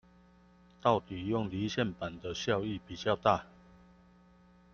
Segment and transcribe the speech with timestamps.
[0.81, 3.45] 到底用離線版的效益比較大